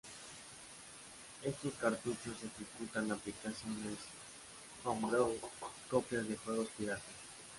Estos 1.43 1.73
cartuchos 1.73 2.33
ejecutan 2.35 3.11
aplicaciones 3.11 3.99
homebrew 4.83 5.35
y 5.35 5.89
copias 5.91 6.27
de 6.27 6.37
juegos 6.37 6.69
piratas. 6.75 7.03